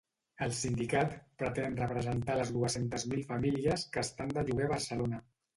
[0.45, 5.25] El sindicat pretén representar les dues-centes mil famílies que estan de lloguer a Barcelona.